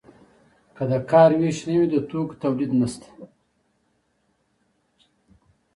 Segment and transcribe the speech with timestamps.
[0.75, 3.07] که د کار ویش نه وي د توکو تولید نشته.